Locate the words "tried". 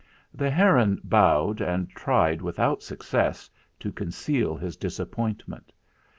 1.91-2.41